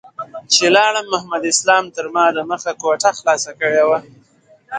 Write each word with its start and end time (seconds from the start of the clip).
چې 0.53 0.65
لاړم 0.75 1.05
محمد 1.13 1.43
اسلام 1.53 1.83
تر 1.95 2.05
ما 2.15 2.25
دمخه 2.37 2.71
کوټه 2.81 3.09
خلاصه 3.19 3.51
کړې 3.59 3.83
وه. 3.87 3.99